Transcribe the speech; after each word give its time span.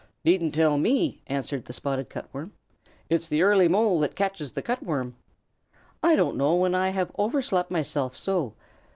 "Needn't 0.25 0.55
tell 0.55 0.79
me," 0.79 1.21
answered 1.27 1.65
the 1.65 1.73
Spotted 1.73 2.09
Cut 2.09 2.27
Worm. 2.33 2.53
"It's 3.07 3.27
the 3.29 3.43
early 3.43 3.67
Mole 3.67 3.99
that 3.99 4.15
catches 4.15 4.53
the 4.53 4.63
Cut 4.63 4.81
Worm. 4.81 5.15
I 6.01 6.15
don't 6.15 6.37
know 6.37 6.55
when 6.55 6.73
I 6.73 6.89
have 6.89 7.11
overslept 7.19 7.69
myself 7.69 8.17
so. 8.17 8.55